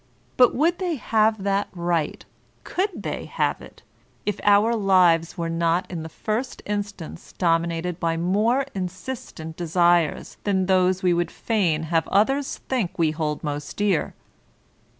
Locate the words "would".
0.55-0.79, 11.13-11.29